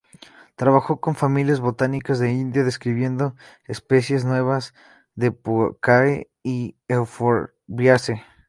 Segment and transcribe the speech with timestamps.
[0.55, 3.35] Trabajó con familias botánicas de India, describiendo
[3.67, 4.73] especies nuevas
[5.13, 8.25] de Poaceae y de Euphorbiaceae.